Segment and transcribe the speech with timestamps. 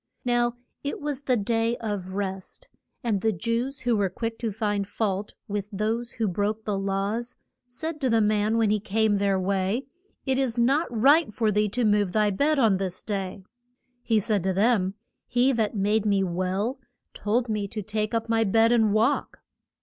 [0.25, 2.69] Now it was the Day of Rest.
[3.03, 7.37] And the Jews, who were quick to find fault with those who broke the laws,
[7.67, 9.85] said to the man when he came their way,
[10.25, 13.43] It is not right for thee to move thy bed on this day.
[14.01, 14.95] He said to them,
[15.27, 16.79] he that made me well
[17.13, 19.37] told me to take up my bed and walk.